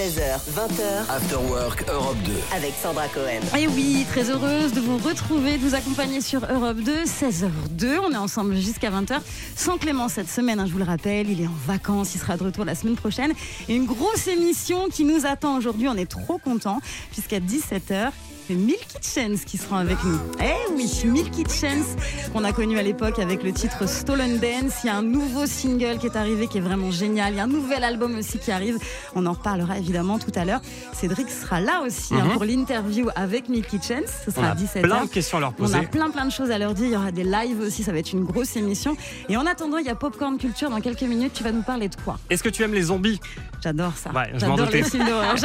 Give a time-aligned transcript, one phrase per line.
[0.00, 2.32] 16h, 20h, After Work Europe 2.
[2.56, 3.40] avec Sandra Cohen.
[3.58, 7.98] Et oui, très heureuse de vous retrouver, de vous accompagner sur Europe 2, 16h02.
[8.08, 9.20] On est ensemble jusqu'à 20h.
[9.56, 12.38] Sans Clément cette semaine, hein, je vous le rappelle, il est en vacances, il sera
[12.38, 13.34] de retour la semaine prochaine.
[13.68, 15.86] Et une grosse émission qui nous attend aujourd'hui.
[15.86, 16.80] On est trop contents,
[17.10, 18.10] puisqu'à 17h,
[18.50, 20.18] c'est Milky Chance qui seront avec nous.
[20.40, 21.94] Eh oui, Milky Chance,
[22.32, 24.72] qu'on a connu à l'époque avec le titre Stolen Dance.
[24.82, 27.32] Il y a un nouveau single qui est arrivé qui est vraiment génial.
[27.34, 28.76] Il y a un nouvel album aussi qui arrive.
[29.14, 30.60] On en reparlera évidemment tout à l'heure.
[30.92, 32.32] Cédric sera là aussi hein, Mhm.
[32.32, 34.10] pour l'interview avec Milky Chance.
[34.24, 34.82] Ce On sera à a 17h.
[34.82, 35.86] plein de questions à leur On a poser.
[35.86, 36.86] plein plein de choses à leur dire.
[36.86, 37.84] Il y aura des lives aussi.
[37.84, 38.96] Ça va être une grosse émission.
[39.28, 40.70] Et en attendant, il y a Popcorn Culture.
[40.70, 42.18] Dans quelques minutes, tu vas nous parler de quoi?
[42.30, 43.20] Est-ce que tu aimes les zombies?
[43.62, 44.10] J'adore ça.
[44.12, 44.82] Ouais, je m'en doutais.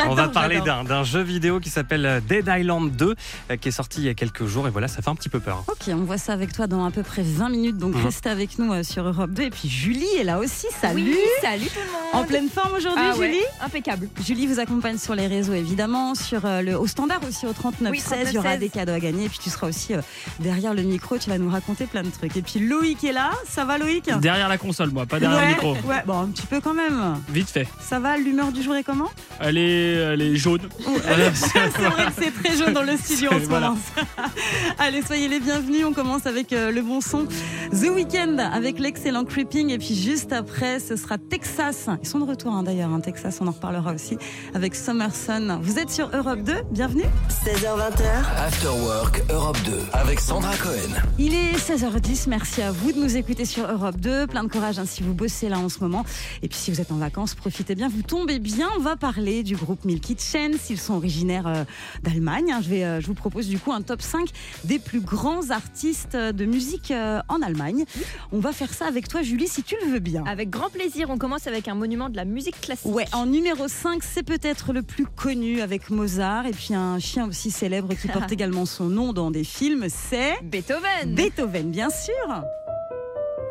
[0.08, 3.16] On va parler d'un d'un jeu vidéo qui s'appelle euh, Dead Island 2,
[3.52, 5.30] euh, qui est sorti il y a quelques jours, et voilà, ça fait un petit
[5.30, 5.64] peu peur.
[5.68, 7.78] Ok, on voit ça avec toi dans à peu près 20 minutes.
[7.78, 8.04] Donc Mhm.
[8.06, 9.44] restez avec nous euh, sur Europe 2.
[9.44, 10.68] Et puis Julie est là aussi.
[10.82, 11.04] Salut.
[11.04, 12.24] Oui, salut tout le monde.
[12.24, 13.44] En pleine forme aujourd'hui, Ah ouais, Julie?
[13.62, 14.08] Impeccable.
[14.26, 18.00] Julie vous accompagne sur les réseaux évidemment, sur le au standard aussi au 39 Oui,
[18.00, 18.60] 16, il y aura 39-16.
[18.60, 20.02] des cadeaux à gagner et puis tu seras aussi euh,
[20.40, 22.36] derrière le micro, tu vas nous raconter plein de trucs.
[22.38, 24.10] Et puis Loïc est là, ça va Loïc?
[24.20, 25.74] Derrière la console, moi, pas derrière ouais, le micro.
[25.90, 27.18] ouais, bon un petit peu quand même.
[27.30, 27.68] Vite fait.
[27.82, 29.10] Ça va, l'humeur du jour est comment?
[29.40, 30.62] Elle est, elle est jaune.
[31.06, 33.70] C'est vrai que c'est très jaune dans le studio en ce Voilà.
[33.70, 33.82] moment.
[34.80, 35.86] Allez, soyez les bienvenus.
[35.86, 37.26] On commence avec euh, le bon son.
[37.72, 39.70] The Weeknd avec l'excellent Creeping.
[39.72, 41.88] Et puis juste après, ce sera Texas.
[42.02, 43.40] Ils sont de retour hein, d'ailleurs, hein, Texas.
[43.42, 44.18] On en reparlera aussi
[44.54, 45.60] avec Summerson.
[45.62, 46.54] Vous êtes sur Europe 2.
[46.72, 47.04] Bienvenue.
[47.46, 51.02] 16h, 20h, After Work Europe 2 avec Sandra Cohen.
[51.20, 52.30] Il est 16h10.
[52.30, 54.28] Merci à vous de nous écouter sur Europe 2.
[54.28, 56.06] Plein de courage hein, si vous bossez là en ce moment.
[56.42, 57.90] Et puis si vous êtes en vacances, profitez bien.
[57.90, 58.70] Vous tombez bien.
[58.78, 60.70] On va parler du groupe Milky Chance.
[60.70, 61.64] Ils sont originaires euh,
[62.04, 62.52] d'Allemagne.
[62.52, 62.60] hein.
[62.64, 64.30] Je, vais, euh, je vous propose du coup un top 5
[64.64, 66.92] des plus grands artistes euh, de musique
[67.30, 67.86] en Allemagne.
[68.32, 70.24] On va faire ça avec toi, Julie, si tu le veux bien.
[70.26, 72.94] Avec grand plaisir, on commence avec un monument de la musique classique.
[72.94, 77.28] Ouais, en numéro 5, c'est peut-être le plus connu avec Mozart et puis un chien
[77.28, 81.16] aussi célèbre qui porte également son nom dans des films, c'est Beethoven.
[81.16, 82.44] Beethoven, bien sûr.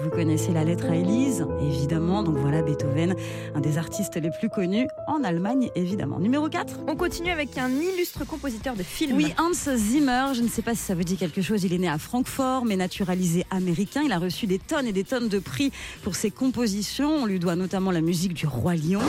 [0.01, 2.23] Vous connaissez la lettre à Élise, évidemment.
[2.23, 3.15] Donc voilà, Beethoven,
[3.55, 6.19] un des artistes les plus connus en Allemagne, évidemment.
[6.19, 9.17] Numéro 4 On continue avec un illustre compositeur de films.
[9.17, 11.79] oui, Hans Zimmer, je ne sais pas si ça veut dire quelque chose, il est
[11.79, 14.03] né à Francfort, mais naturalisé américain.
[14.05, 15.73] Il a reçu des tonnes et des tonnes de prix
[16.03, 17.11] pour ses compositions.
[17.11, 19.01] On lui doit notamment la musique du Roi Lion.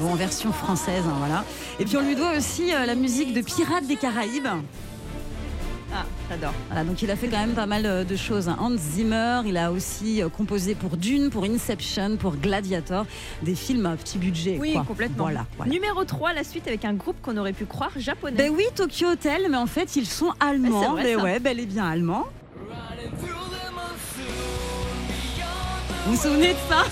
[0.00, 1.44] Bon, en version française, hein, voilà.
[1.78, 4.48] Et puis on lui doit aussi euh, la musique de Pirates des Caraïbes.
[6.30, 6.52] J'adore.
[6.68, 8.48] Voilà, donc il a fait quand même pas mal euh, de choses.
[8.48, 8.56] hein.
[8.60, 13.04] Hans Zimmer, il a aussi euh, composé pour Dune, pour Inception, pour Gladiator,
[13.42, 14.56] des films à petit budget.
[14.60, 14.84] Oui, quoi.
[14.86, 15.24] complètement.
[15.24, 15.72] Voilà, voilà.
[15.72, 18.36] Numéro 3, la suite avec un groupe qu'on aurait pu croire japonais.
[18.36, 20.92] Ben oui, Tokyo Hotel, mais en fait ils sont allemands.
[20.92, 21.22] vrai, ça.
[21.24, 22.26] ouais, bel et bien allemands.
[26.06, 26.84] Vous vous souvenez de ça?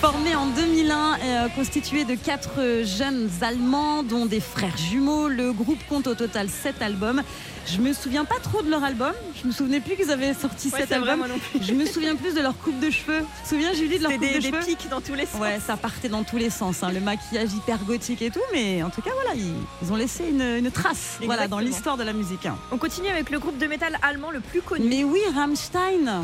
[0.00, 5.52] Formé en 2001 et euh, constitué de quatre jeunes Allemands, dont des frères jumeaux, le
[5.52, 7.22] groupe compte au total sept albums.
[7.66, 9.12] Je me souviens pas trop de leur album.
[9.42, 10.86] Je me souvenais plus qu'ils avaient sorti Ouais,
[11.28, 11.62] non plus.
[11.66, 13.20] Je me souviens plus de leur coupe de cheveux.
[13.38, 14.60] Tu te souviens Julie de leur coupe des, de des cheveux?
[14.60, 15.40] pics dans tous les sens.
[15.40, 16.82] Ouais, ça partait dans tous les sens.
[16.82, 16.92] hein.
[16.92, 19.52] Le maquillage hyper gothique et tout, mais en tout cas, voilà, ils,
[19.82, 22.46] ils ont laissé une, une trace voilà, dans l'histoire de la musique.
[22.46, 22.56] hein.
[22.70, 24.86] On continue avec le groupe de métal allemand le plus connu.
[24.88, 26.22] Mais oui, Rammstein.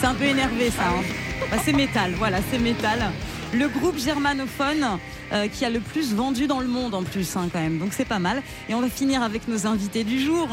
[0.00, 0.82] C'est un peu énervé ça.
[0.88, 1.02] hein.
[1.50, 3.10] Bah, c'est métal, voilà, c'est métal.
[3.52, 4.86] Le groupe germanophone
[5.32, 7.78] euh, qui a le plus vendu dans le monde en plus, hein, quand même.
[7.78, 8.42] Donc c'est pas mal.
[8.68, 10.48] Et on va finir avec nos invités du jour.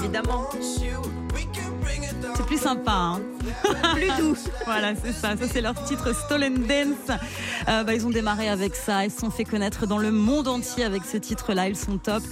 [0.00, 0.48] Évidemment.
[2.40, 2.92] C'est plus sympa.
[2.92, 3.20] Hein.
[3.94, 4.36] Plus doux.
[4.64, 5.36] Voilà, c'est ça.
[5.36, 7.18] Ça, c'est leur titre Stolen Dance.
[7.68, 9.04] Euh, bah, ils ont démarré avec ça.
[9.04, 11.68] Ils se sont fait connaître dans le monde entier avec ce titre-là.
[11.68, 12.22] Ils sont top.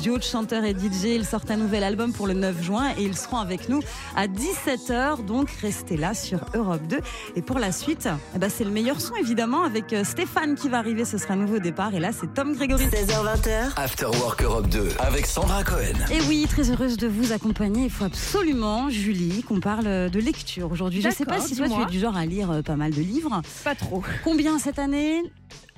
[0.00, 1.04] Duo de chanteurs et DJ.
[1.04, 3.80] Ils sortent un nouvel album pour le 9 juin et ils seront avec nous
[4.16, 5.24] à 17h.
[5.24, 7.00] Donc, restez là sur Europe 2.
[7.36, 10.68] Et pour la suite, eh ben, c'est le meilleur son, évidemment, avec euh, Stéphane qui
[10.68, 11.04] va arriver.
[11.04, 11.94] Ce sera un nouveau départ.
[11.94, 12.86] Et là, c'est Tom Grégory.
[12.86, 15.98] 16h, 20h, After Work Europe 2 avec Sandra Cohen.
[16.10, 17.84] Et oui, très heureuse de vous accompagner.
[17.84, 21.02] Il faut absolument, Julie, qu'on parle de lecture aujourd'hui.
[21.02, 22.92] Je ne sais pas si toi, tu es du genre à lire euh, pas mal
[22.92, 23.42] de livres.
[23.64, 24.02] Pas trop.
[24.24, 25.22] Combien cette année?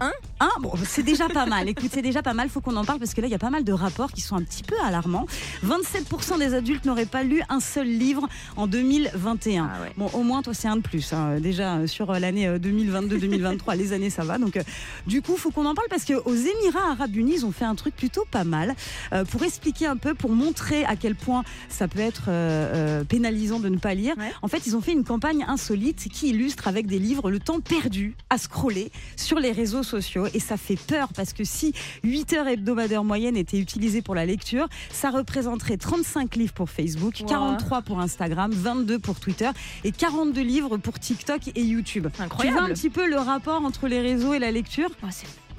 [0.00, 1.68] Un Un Bon, c'est déjà pas mal.
[1.68, 2.48] Écoute, c'est déjà pas mal.
[2.48, 4.20] Faut qu'on en parle parce que là, il y a pas mal de rapports qui
[4.22, 5.26] sont un petit peu alarmants.
[5.66, 8.26] 27% des adultes n'auraient pas lu un seul livre
[8.56, 9.70] en 2021.
[9.72, 9.92] Ah ouais.
[9.98, 11.12] Bon, au moins, toi, c'est un de plus.
[11.12, 11.38] hein.
[11.40, 14.38] Déjà, euh, sur euh, l'année euh, 2022-2023, les années, ça va.
[14.38, 14.62] Donc, euh,
[15.06, 17.74] du coup, faut qu'on en parle parce qu'aux Émirats Arabes Unis, ils ont fait un
[17.74, 18.74] truc plutôt pas mal
[19.12, 23.04] euh, pour expliquer un peu, pour montrer à quel point ça peut être euh, euh,
[23.04, 24.14] pénalisant de ne pas lire.
[24.18, 24.32] Ouais.
[24.42, 27.60] En fait, ils ont fait une campagne insolite qui illustre avec des livres le temps
[27.60, 31.72] perdu à scroller sur les réseaux sociaux et ça fait peur parce que si
[32.02, 37.14] 8 heures hebdomadaires moyennes étaient utilisées pour la lecture, ça représenterait 35 livres pour Facebook,
[37.20, 37.26] Wow.
[37.26, 39.50] 43 pour Instagram, 22 pour Twitter
[39.84, 42.06] et 42 livres pour TikTok et YouTube.
[42.10, 42.58] Tu vois Incroyable.
[42.58, 44.88] un petit peu le rapport entre les réseaux et la lecture?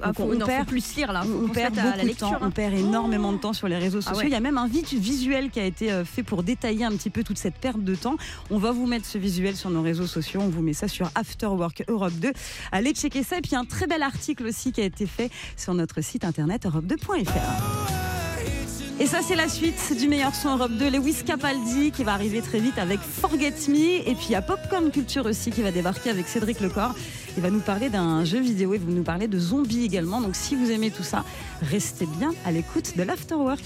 [0.02, 1.22] Ah, faut, on non, faut perd- plus lire là.
[1.24, 2.50] On perd beaucoup la de temps, on hein.
[2.50, 4.18] perd énormément de temps sur les réseaux Ah sociaux.
[4.20, 4.26] ouais.
[4.28, 7.10] Il y a même un visuel qui a été euh, fait pour détailler un petit
[7.10, 8.16] peu toute cette perte de temps.
[8.50, 10.40] On va vous mettre ce visuel sur nos réseaux sociaux.
[10.42, 12.32] On vous met ça sur After Work Europe 2.
[12.72, 13.38] Allez checker ça.
[13.38, 16.64] Et puis un très bel article aussi qui a été fait sur notre site internet
[16.66, 17.81] europe2.fr.
[19.02, 22.40] Et ça, c'est la suite du meilleur son Europe 2, Lewis Capaldi qui va arriver
[22.40, 24.08] très vite avec Forget Me.
[24.08, 26.94] Et puis il y a Popcorn Culture aussi qui va débarquer avec Cédric Lecor.
[27.36, 30.20] Il va nous parler d'un jeu vidéo et va nous parler de zombies également.
[30.20, 31.24] Donc si vous aimez tout ça,
[31.62, 33.64] restez bien à l'écoute de l'Afterwork.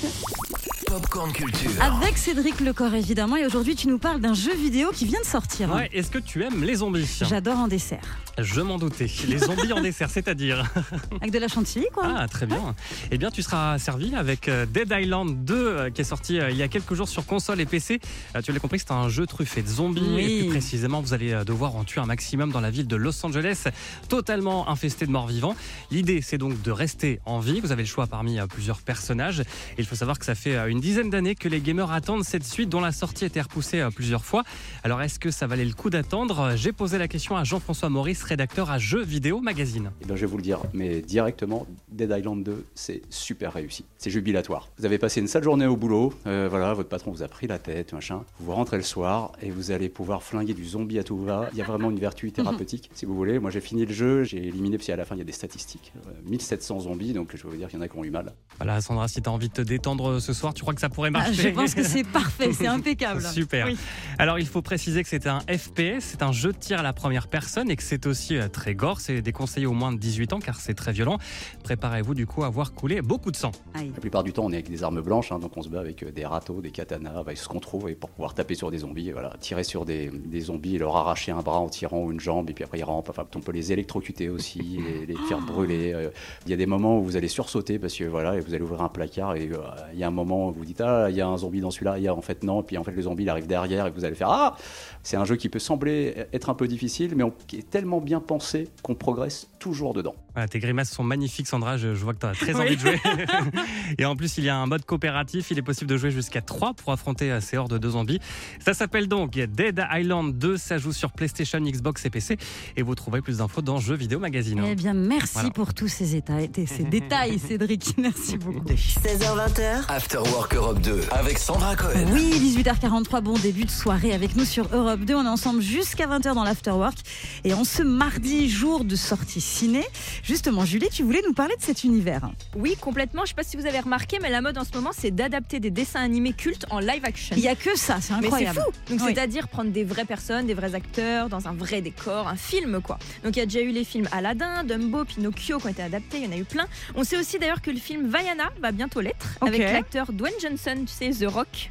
[0.87, 1.71] Popcorn Culture.
[1.81, 3.37] Avec Cédric Lecor évidemment.
[3.37, 5.75] Et aujourd'hui, tu nous parles d'un jeu vidéo qui vient de sortir.
[5.75, 7.23] Ouais, est-ce que tu aimes les zombies?
[7.29, 8.19] J'adore en dessert.
[8.39, 9.11] Je m'en doutais.
[9.29, 10.71] Les zombies en dessert, c'est-à-dire?
[11.21, 12.05] Avec de la chantilly, quoi.
[12.17, 12.75] Ah, très bien.
[13.11, 16.51] Eh bien, tu seras servi avec euh, Dead Island 2 euh, qui est sorti euh,
[16.51, 17.99] il y a quelques jours sur console et PC.
[18.45, 20.03] Tu l'as compris, c'est un jeu truffé de zombies.
[20.07, 20.23] Oui.
[20.23, 23.25] Et plus précisément, vous allez devoir en tuer un maximum dans la ville de Los
[23.25, 23.65] Angeles,
[24.09, 25.57] totalement infesté de morts vivants.
[25.91, 27.61] L'idée, c'est donc de rester en vie.
[27.61, 29.41] Vous avez le choix parmi plusieurs personnages.
[29.41, 32.45] Et il faut savoir que ça fait une dizaine d'années que les gamers attendent cette
[32.45, 34.45] suite dont la sortie a été repoussée euh, plusieurs fois.
[34.85, 36.53] Alors, est-ce que ça valait le coup d'attendre?
[36.55, 39.91] J'ai posé la question à Jean-François Maurice, rédacteur à Jeux Vidéo Magazine.
[40.01, 43.85] Eh je vais vous le dire, mais directement, Dead Island 2, c'est super réussi.
[43.99, 44.69] C'est jubilatoire.
[44.79, 47.49] Vous avez passé une sale journée au boulot, euh, voilà, votre patron vous a pris
[47.49, 48.23] la tête, machin.
[48.39, 51.49] Vous rentrez le soir et vous allez pouvoir flinguer du zombie à tout va.
[51.53, 53.41] Il y a vraiment une vertu thérapeutique, si vous voulez.
[53.41, 55.33] Moi, j'ai fini le jeu, j'ai éliminé, parce qu'à la fin, il y a des
[55.33, 55.93] statistiques.
[56.07, 58.11] Euh, 1700 zombies, donc je vais vous dire qu'il y en a qui ont eu
[58.11, 58.33] mal.
[58.59, 60.89] Voilà, Sandra, si tu as envie de te détendre ce soir, tu crois que ça
[60.89, 63.23] pourrait Ah, marcher je pense que c'est parfait, c'est impeccable.
[63.23, 63.67] Super.
[63.67, 63.77] Oui.
[64.19, 66.93] Alors, il faut préciser que c'est un FPS, c'est un jeu de tir à la
[66.93, 69.01] première personne et que c'est aussi euh, très gore.
[69.01, 71.19] C'est déconseillé au moins de 18 ans car c'est très violent.
[71.63, 73.53] Préparez-vous du coup à voir couler beaucoup de sang.
[73.75, 73.93] Aïe.
[73.95, 75.81] La plupart du temps, on est avec des armes blanches, hein, donc on se bat
[75.81, 78.71] avec euh, des râteaux, des katanas, avec ce qu'on trouve, et pour pouvoir taper sur
[78.73, 81.69] des zombies, et voilà, tirer sur des, des zombies et leur arracher un bras en
[81.69, 83.09] tirant ou une jambe, et puis après ils rampent.
[83.11, 85.93] Enfin, on peut les électrocuter aussi, les, les faire brûler.
[85.95, 86.11] euh.
[86.47, 88.81] Il y a des moments où vous allez sursauter parce que voilà, vous allez ouvrir
[88.83, 89.59] un placard et euh,
[89.93, 91.71] il y a un moment où vous dites ah il y a un zombie dans
[91.71, 93.47] celui-là, il y a en fait non, et puis en fait le zombie il arrive
[93.47, 94.57] derrière et vous allez faire ah.
[95.03, 98.01] C'est un jeu qui peut sembler être un peu difficile, mais on- qui est tellement
[98.01, 100.15] bien pensé qu'on progresse toujours dedans.
[100.35, 101.77] Voilà, tes grimaces sont magnifiques, Sandra.
[101.79, 103.01] Je, je vois que tu as très envie de jouer.
[103.99, 105.51] et en plus, il y a un mode coopératif.
[105.51, 108.19] Il est possible de jouer jusqu'à 3 pour affronter euh, ces hordes de zombies.
[108.61, 110.57] Ça s'appelle donc Dead Island 2.
[110.57, 112.37] Ça joue sur PlayStation, Xbox et PC.
[112.77, 114.63] Et vous trouverez plus d'infos dans Jeux Vidéo Magazine.
[114.67, 115.51] Eh bien, merci Voilà.
[115.51, 117.95] pour tous ces détails, ces détails Cédric.
[117.97, 118.61] Merci beaucoup.
[118.69, 122.07] 16h20h, After Work Europe 2 avec Sandra Cohen.
[122.13, 125.15] Oui, 18h43, bon début de soirée avec nous sur Europe 2.
[125.15, 126.97] On est ensemble jusqu'à 20h dans l'Afterwork.
[127.45, 129.85] Et en ce mardi, jour de sortie ciné,
[130.23, 132.31] justement, Julie, tu voulais nous parler de cet univers.
[132.57, 133.23] Oui, complètement.
[133.25, 135.61] Je sais pas si vous avez remarqué, mais la mode en ce moment, c'est d'adapter
[135.61, 137.37] des dessins animés cultes en live action.
[137.37, 138.61] Il n'y a que ça, c'est Mais c'est incroyable.
[138.61, 139.13] fou Donc Oui.
[139.15, 142.99] c'est-à-dire prendre des vraies personnes, des vrais acteurs, dans un vrai décor, un film quoi.
[143.25, 146.19] Donc il y a déjà eu les films Aladdin, Dumbo, Pinocchio qui ont été adaptés,
[146.19, 146.67] il y en a eu plein.
[146.95, 150.85] On sait aussi d'ailleurs que le film Vaiana va bientôt l'être, avec l'acteur Dwayne Johnson,
[150.85, 151.71] tu sais, The Rock,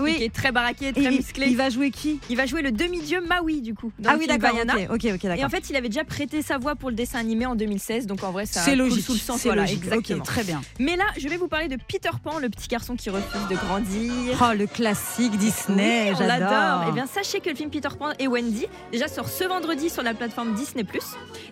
[0.00, 0.16] Oui.
[0.16, 1.46] qui est très baraqué, très musclé.
[1.48, 3.92] il va jouer qui Il va jouer le demi-dieu Maui du coup.
[3.98, 4.52] dans Ah oui, d'accord.
[4.52, 4.74] Vaiana.
[4.92, 5.36] Ok, ok, d'accord.
[5.38, 8.06] Et en fait, il avait déjà prêté sa voix pour le dessin animé en 2016,
[8.06, 9.04] donc en vrai, ça c'est logique.
[9.04, 9.42] sous le sens.
[9.44, 9.84] Voilà, logique.
[9.84, 10.24] exactement.
[10.24, 10.60] Très bien.
[10.80, 13.54] Mais là, je vais vous parler de Peter Pan, le petit garçon qui refuse de
[13.54, 14.36] grandir.
[14.42, 16.50] Oh, le classique Disney, Oui, on j'adore.
[16.50, 16.86] l'adore.
[16.88, 20.02] Eh bien, sachez que le film Peter Pan et Wendy déjà sort ce vendredi sur
[20.02, 20.84] la plateforme Disney+.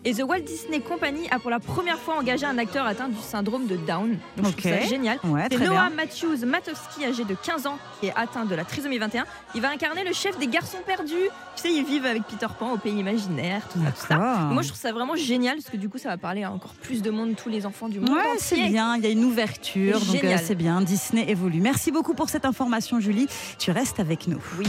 [0.04, 3.18] Et The Walt Disney Company a pour la première fois engagé un acteur atteint du
[3.21, 4.16] syndrome de Down.
[4.37, 4.56] Donc, je Ok.
[4.59, 5.18] trouve ça génial.
[5.25, 5.90] Ouais, C'est Noah bien.
[5.97, 9.25] Matthews Matowski, âgé de 15 ans, qui est atteint de la trisomie 21.
[9.55, 11.29] Il va incarner le chef des garçons perdus.
[11.57, 14.17] Tu sais, ils vivent avec Peter Pan au pays imaginaire, tout ça, tout ça.
[14.50, 16.73] Moi, je trouve ça vraiment génial parce que du coup, ça va parler à encore
[16.75, 19.25] plus de monde, tous les enfants du monde Ouais, c'est bien, il y a une
[19.25, 20.41] ouverture, C'est donc euh, génial.
[20.43, 21.61] c'est bien, Disney évolue.
[21.61, 23.26] Merci beaucoup pour cette information Julie,
[23.59, 24.41] tu restes avec nous.
[24.59, 24.67] Oui.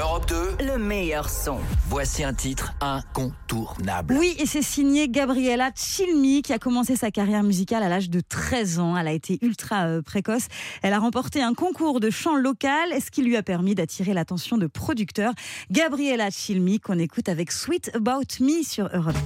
[0.00, 1.58] Europe 2, le meilleur son.
[1.88, 4.14] voici un titre incontournable.
[4.18, 8.20] Oui, et c'est signé Gabriella Chilmi qui a commencé sa carrière musicale à l'âge de
[8.20, 8.96] 13 ans.
[8.96, 10.46] Elle a été ultra euh, précoce.
[10.82, 14.58] Elle a remporté un concours de chant local, ce qui lui a permis d'attirer l'attention
[14.58, 15.32] de producteurs.
[15.70, 19.16] Gabriella Chilmi qu'on écoute avec Sweet About Me sur Europe.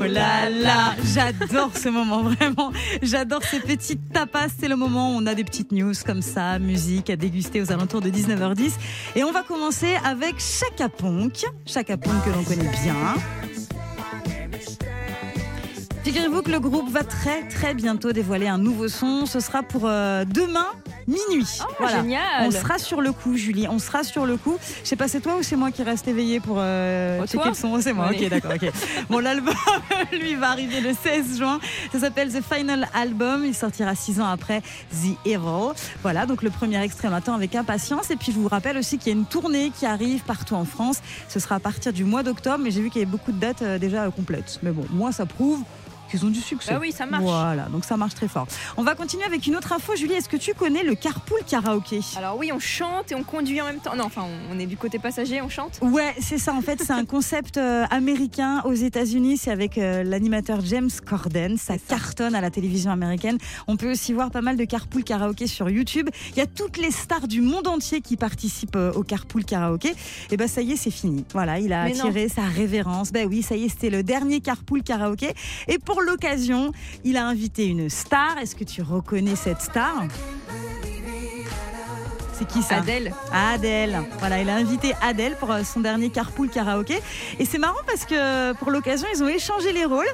[0.00, 2.72] Oh là là, j'adore ce moment vraiment.
[3.02, 4.46] J'adore ces petites tapas.
[4.58, 7.72] C'est le moment où on a des petites news comme ça, musique à déguster aux
[7.72, 8.72] alentours de 19h10.
[9.16, 11.44] Et on va commencer avec Chaka Ponk.
[11.66, 13.47] Chaka Ponk que l'on connaît bien.
[16.04, 19.26] Figurez-vous que le groupe va très très bientôt dévoiler un nouveau son.
[19.26, 20.66] Ce sera pour euh, demain,
[21.06, 21.46] minuit.
[21.80, 22.46] Oh, génial.
[22.46, 23.66] On sera sur le coup, Julie.
[23.68, 24.56] On sera sur le coup.
[24.82, 27.48] Je sais pas, c'est toi ou c'est moi qui reste éveillé pour euh, Oh, checker
[27.48, 27.80] le son?
[27.80, 28.10] C'est moi.
[28.10, 28.52] Ok, d'accord.
[29.10, 29.54] Bon, l'album,
[30.12, 31.60] lui, va arriver le 16 juin.
[31.92, 33.44] Ça s'appelle The Final Album.
[33.44, 34.62] Il sortira six ans après
[34.92, 35.74] The Evil.
[36.02, 38.10] Voilà, donc le premier extrait, on attend avec impatience.
[38.10, 40.64] Et puis, je vous rappelle aussi qu'il y a une tournée qui arrive partout en
[40.64, 41.00] France.
[41.28, 43.38] Ce sera à partir du mois d'octobre, mais j'ai vu qu'il y avait beaucoup de
[43.40, 44.58] dates euh, déjà complètes.
[44.62, 45.62] Mais bon, moi, ça prouve
[46.08, 46.72] qu'ils ont du succès.
[46.72, 47.22] Bah oui, ça marche.
[47.22, 48.46] Voilà, donc ça marche très fort.
[48.76, 49.94] On va continuer avec une autre info.
[49.96, 52.00] Julie, est-ce que tu connais le carpool karaoké?
[52.16, 53.94] Alors oui, on chante et on conduit en même temps.
[53.96, 55.78] Non, enfin, on- est du côté passager, on chante.
[55.82, 56.52] Ouais, c'est ça.
[56.52, 59.36] En fait, c'est un concept euh, américain aux États-Unis.
[59.38, 61.56] C'est avec euh, l'animateur James Corden.
[61.56, 63.38] Ça cartonne à la télévision américaine.
[63.68, 66.08] On peut aussi voir pas mal de carpool karaoké sur YouTube.
[66.32, 69.94] Il y a toutes les stars du monde entier qui participent euh, au carpool karaoké.
[70.30, 71.24] Et ben ça y est, c'est fini.
[71.32, 72.00] Voilà, il a Mais non.
[72.06, 73.12] attiré sa révérence.
[73.12, 75.34] Ben oui, ça y est, c'était le dernier carpool karaoké.
[75.68, 76.72] Et pour l'occasion,
[77.04, 78.38] il a invité une star.
[78.38, 80.04] Est-ce que tu reconnais cette star?
[82.38, 83.12] C'est qui ça Adèle.
[83.32, 84.00] Adèle.
[84.20, 87.00] Voilà, il a invité Adèle pour euh, son dernier carpool karaoké.
[87.40, 90.06] Et c'est marrant parce que pour l'occasion, ils ont échangé les rôles.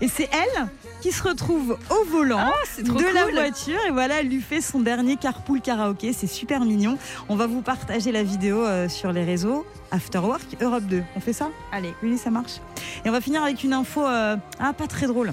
[0.00, 0.68] Et c'est elle
[1.00, 3.80] qui se retrouve au volant Ah, de la voiture.
[3.88, 6.12] Et voilà, elle lui fait son dernier carpool karaoké.
[6.12, 6.98] C'est super mignon.
[7.28, 9.66] On va vous partager la vidéo euh, sur les réseaux.
[9.90, 11.02] After Work Europe 2.
[11.16, 11.50] On fait ça?
[11.72, 11.94] Allez.
[12.02, 12.60] Oui, ça marche.
[13.04, 15.32] Et on va finir avec une info euh, ah, pas très drôle.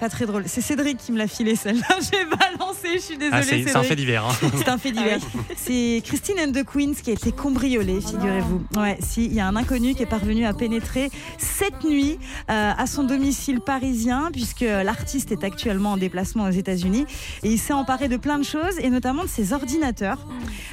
[0.00, 0.44] Pas très drôle.
[0.46, 1.86] C'est Cédric qui me l'a filé celle-là.
[2.00, 3.38] J'ai balancé, je suis désolée.
[3.38, 3.88] Ah, c'est c'est un Cédric.
[3.88, 4.24] fait divers.
[4.24, 4.32] hein.
[4.56, 5.18] C'est un fait divers.
[5.56, 8.62] C'est Christine and the Queens qui a été cambriolée, figurez-vous.
[8.76, 12.18] Ouais, si, il y a un inconnu qui est parvenu à pénétrer cette nuit
[12.50, 17.04] euh, à son domicile parisien, puisque l'artiste est actuellement en déplacement aux États-Unis.
[17.42, 20.26] Et il s'est emparé de plein de choses, et notamment de ses ordinateurs,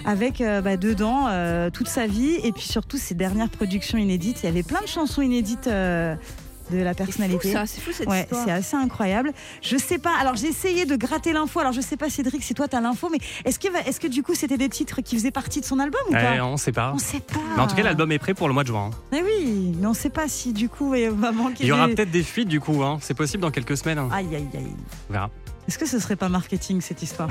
[0.05, 4.39] avec euh, bah, dedans euh, toute sa vie, et puis surtout ses dernières productions inédites.
[4.43, 5.67] Il y avait plein de chansons inédites.
[6.71, 7.51] De la C'est fou personnalité.
[7.53, 8.43] ça, c'est fou cette Ouais, histoire.
[8.45, 9.31] c'est assez incroyable.
[9.61, 10.13] Je sais pas.
[10.19, 11.59] Alors j'ai essayé de gratter l'info.
[11.59, 14.23] Alors je sais pas Cédric si toi t'as l'info, mais est-ce que est-ce que du
[14.23, 16.71] coup c'était des titres qui faisaient partie de son album ou Eh, pas on sait
[16.71, 16.91] pas.
[16.93, 17.39] On sait pas.
[17.55, 18.89] Mais en tout cas, l'album est prêt pour le mois de juin.
[18.93, 18.97] hein.
[19.11, 21.63] Mais oui, mais on sait pas si du coup il va manquer.
[21.63, 22.83] Il y aura des- peut-être des fuites du coup.
[22.83, 22.97] hein.
[23.01, 23.99] C'est possible dans quelques semaines.
[23.99, 24.09] hein.
[24.11, 24.67] Aïe aïe aïe.
[25.09, 25.29] On verra.
[25.67, 27.29] Est-ce que ce serait pas marketing cette histoire?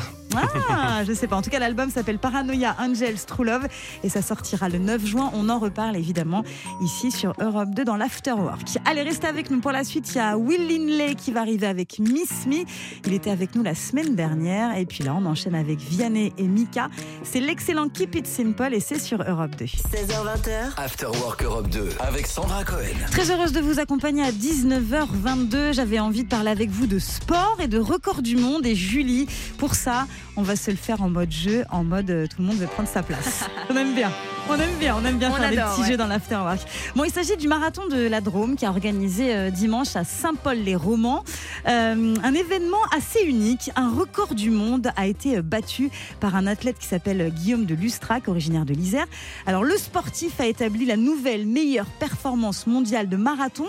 [0.69, 1.37] Ah, je sais pas.
[1.37, 3.67] En tout cas, l'album s'appelle Paranoia Angels True Love
[4.05, 5.31] et ça sortira le 9 juin.
[5.33, 6.45] On en reparle évidemment
[6.83, 8.79] ici sur Europe 2 dans l'Afterwork.
[8.85, 10.11] Allez, restez avec nous pour la suite.
[10.15, 12.65] Il y a Will Linley qui va arriver avec Miss Me.
[13.07, 16.47] Il était avec nous la semaine dernière et puis là, on enchaîne avec Vianney et
[16.47, 16.91] Mika.
[17.23, 19.65] C'est l'excellent Keep It Simple et c'est sur Europe 2.
[19.65, 22.97] 16h20h, After Work Europe 2 avec Sandra Cohen.
[23.11, 25.73] Très heureuse de vous accompagner à 19h22.
[25.73, 28.67] J'avais envie de parler avec vous de sport et de record du monde.
[28.67, 29.27] Et Julie,
[29.59, 30.07] pour ça,
[30.37, 32.67] on va se le faire en mode jeu, en mode euh, tout le monde veut
[32.67, 33.45] prendre sa place.
[33.71, 34.11] on aime bien.
[34.49, 35.89] On aime bien, on aime bien On faire des petits ouais.
[35.89, 36.61] jeux dans l'afterwork.
[36.95, 41.25] Bon, il s'agit du marathon de la Drôme qui a organisé euh, dimanche à Saint-Paul-les-Romans.
[41.67, 43.71] Euh, un événement assez unique.
[43.75, 45.91] Un record du monde a été battu
[46.21, 49.07] par un athlète qui s'appelle Guillaume de Lustrac, originaire de l'Isère.
[49.47, 53.67] Alors, le sportif a établi la nouvelle meilleure performance mondiale de marathon.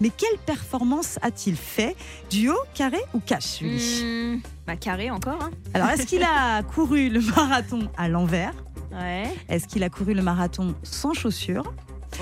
[0.00, 1.96] Mais quelle performance a-t-il fait
[2.30, 4.36] Duo, carré ou cash, Hmm,
[4.66, 5.42] bah carré encore.
[5.42, 5.50] Hein.
[5.74, 8.54] Alors, est-ce qu'il a couru le marathon à l'envers?
[8.92, 9.24] Ouais.
[9.48, 11.72] Est-ce qu'il a couru le marathon sans chaussures?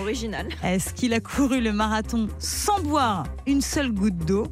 [0.00, 0.48] Original.
[0.64, 4.46] Est-ce qu'il a couru le marathon sans boire une seule goutte d'eau?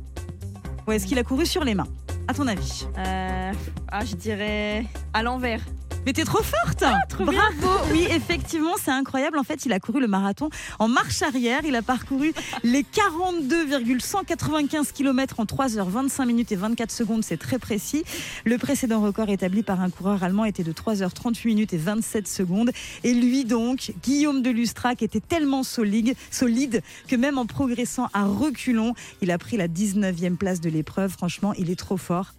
[0.87, 1.89] Ou est-ce qu'il a couru sur les mains?
[2.29, 2.87] À ton avis?
[2.99, 3.53] Euh,
[3.89, 5.61] ah, je dirais à l'envers.
[6.07, 7.41] Mais t'es trop forte Ah, trop bien.
[7.59, 9.39] Bravo Oui, effectivement, c'est incroyable.
[9.39, 11.63] En fait, il a couru le marathon en marche arrière.
[11.65, 17.25] Il a parcouru les 42,195 km en 3h25 minutes et 24 secondes.
[17.25, 18.05] C'est très précis.
[18.45, 22.71] Le précédent record établi par un coureur allemand était de 3h38 minutes et 27 secondes.
[23.03, 28.25] Et lui donc, Guillaume de Lustrac, était tellement solide, solide que même en progressant à
[28.25, 31.13] reculons, il a pris la 19e place de l'épreuve.
[31.13, 32.35] Franchement, il est trop fort.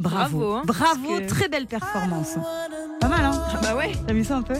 [0.00, 0.38] Bravo.
[0.38, 0.52] bravo.
[0.54, 2.34] hein, Bravo, parce que- très belle performance.
[3.00, 3.92] Pas mal, hein Ah bah ouais.
[4.06, 4.54] T'as vu ça un peu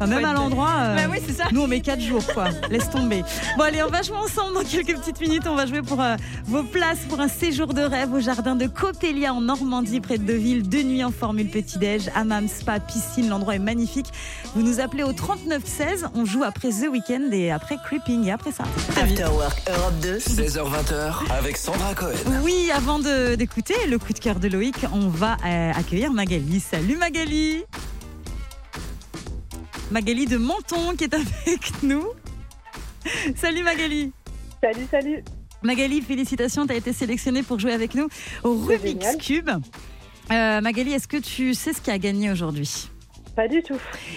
[0.00, 0.70] Enfin, Même à l'endroit.
[0.78, 1.44] euh, Bah oui, c'est ça.
[1.50, 2.44] Nous, on met 4 jours, quoi.
[2.70, 3.24] Laisse tomber.
[3.56, 5.42] Bon, allez, on va jouer ensemble dans quelques petites minutes.
[5.48, 8.66] On va jouer pour euh, vos places pour un séjour de rêve au jardin de
[8.66, 10.68] Coppelia en Normandie, près de Deauville.
[10.68, 13.28] Deux nuits en formule petit-déj, hammam, spa, piscine.
[13.28, 14.06] L'endroit est magnifique.
[14.54, 16.06] Vous nous appelez au 3916.
[16.14, 18.24] On joue après The Weekend et après Creeping.
[18.26, 18.64] Et après ça.
[19.00, 22.12] After Work Europe 2 16h20h avec Sandra Cohen.
[22.42, 26.60] Oui, avant de- d'écouter le coup de cœur de Loïc, on va euh, accueillir Magali.
[26.60, 27.64] Salut Magali
[29.90, 31.28] Magali de Menton qui est avec
[31.82, 32.06] nous.
[33.36, 34.12] Salut Magali
[34.62, 35.24] Salut, salut.
[35.62, 38.08] Magali, félicitations, tu as été sélectionnée pour jouer avec nous
[38.44, 39.16] au Rubik's.
[39.16, 39.50] Cube.
[40.30, 42.90] Euh, Magali, est-ce que tu sais ce qui a gagné aujourd'hui?
[43.38, 43.76] Pas du tout.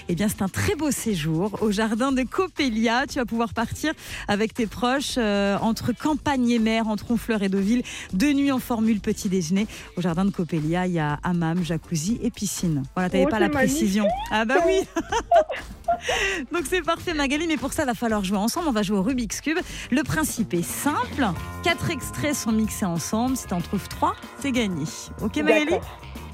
[0.10, 3.06] Eh bien, c'est un très beau séjour au jardin de Coppelia.
[3.06, 3.94] Tu vas pouvoir partir
[4.28, 7.84] avec tes proches euh, entre campagne et mer, entre Honfleur et Deauville.
[8.14, 9.68] Deux nuits en formule petit déjeuner.
[9.96, 12.82] Au jardin de Coppelia, il y a hammam, jacuzzi et piscine.
[12.96, 14.08] Voilà, t'avais Oh, pas la précision.
[14.32, 14.80] Ah bah oui
[16.52, 18.70] Donc c'est parfait Magali, mais pour ça, va falloir jouer ensemble.
[18.70, 19.60] On va jouer au Rubik's Cube.
[19.92, 21.28] Le principe est simple.
[21.62, 23.38] Quatre extraits sont mixés ensemble.
[23.38, 24.86] Si t'en trouves trois, c'est gagné.
[25.22, 25.76] Ok Magali?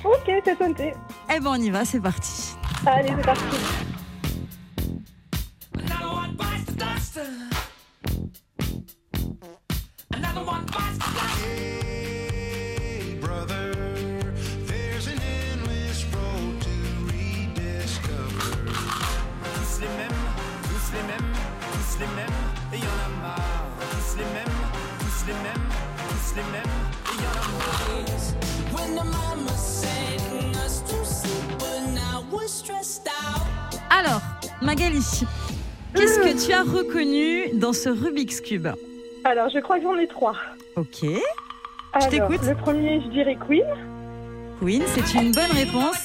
[0.06, 0.94] Ok, c'est tenté.
[1.36, 2.54] Eh ben on y va, c'est parti.
[2.86, 3.87] Allez, c'est parti.
[34.62, 35.04] Magali,
[35.96, 38.68] qu'est-ce que tu as reconnu dans ce Rubik's Cube
[39.24, 40.36] Alors, je crois que j'en ai trois.
[40.76, 41.06] Ok.
[41.94, 42.42] Alors, t'écoute.
[42.44, 43.66] Le premier, je dirais Queen.
[44.60, 46.04] Queen, c'est une bonne réponse.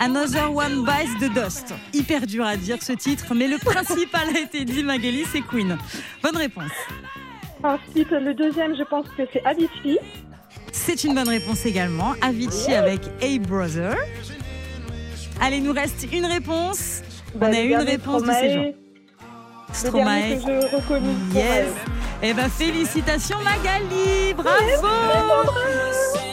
[0.00, 1.74] Another One Bites the Dust.
[1.92, 5.76] Hyper dur à dire ce titre, mais le principal a été dit, Magali, c'est Queen.
[6.22, 6.72] Bonne réponse.
[7.62, 9.98] Ensuite, le deuxième, je pense que c'est Avicii.
[10.72, 12.14] C'est une bonne réponse également.
[12.22, 13.96] Avicii avec A Brother.
[15.40, 17.02] Allez, nous reste une réponse.
[17.34, 18.40] On Bah, a le une dernier, réponse Stromae.
[18.40, 18.62] séjour.
[18.64, 20.36] Le dernier Stromae.
[20.36, 21.14] que je reconnais.
[21.34, 21.66] Yes.
[22.22, 24.58] Eh ben félicitations Magali, bravo.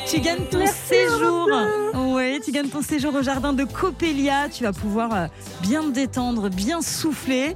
[0.07, 1.49] Tu gagnes ton Merci, séjour.
[1.95, 4.49] Oui, tu gagnes ton séjour au jardin de Coppelia.
[4.49, 5.27] Tu vas pouvoir euh,
[5.61, 7.55] bien te détendre, bien souffler.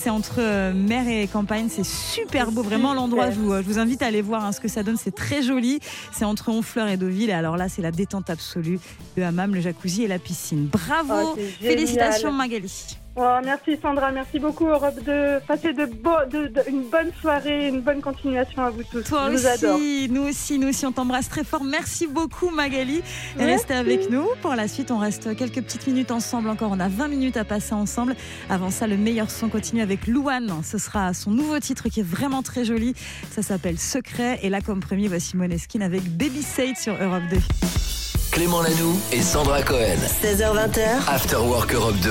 [0.00, 3.30] C'est entre euh, mer et campagne, c'est super beau, vraiment l'endroit.
[3.32, 5.42] Je vous, je vous invite à aller voir hein, ce que ça donne, c'est très
[5.42, 5.80] joli.
[6.12, 8.78] C'est entre Honfleur et Deauville, et alors là, c'est la détente absolue.
[9.16, 10.68] Le hammam, le jacuzzi et la piscine.
[10.70, 12.70] Bravo, Oh, félicitations Magali.
[13.20, 15.40] Oh, merci Sandra, merci beaucoup Europe 2.
[15.46, 19.02] Passez de, beau- de- de- une bonne soirée, une bonne continuation à vous tous.
[19.02, 19.74] Toi je vous adore.
[19.74, 21.64] aussi, nous aussi, nous aussi, on t'embrasse très fort.
[21.64, 23.02] Merci beaucoup Magali.
[23.36, 23.52] Merci.
[23.52, 24.24] Restez avec nous.
[24.40, 26.70] Pour la suite, on reste quelques petites minutes ensemble encore.
[26.72, 28.14] On a 20 minutes à passer ensemble.
[28.48, 30.52] Avant ça, le meilleur son continue avec Louane.
[30.62, 32.94] Ce sera son nouveau titre qui est vraiment très joli.
[33.32, 34.38] Ça s'appelle Secret.
[34.44, 37.36] Et là, comme premier, voici Moneskin avec Baby Sade sur Europe 2.
[38.30, 39.96] Clément Lanoux et Sandra Cohen.
[40.22, 42.10] 16h20h, After Work Europe 2.